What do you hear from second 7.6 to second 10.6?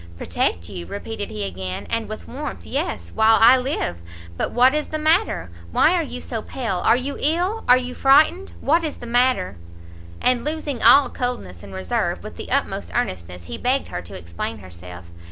are you frightened? what is the matter?" And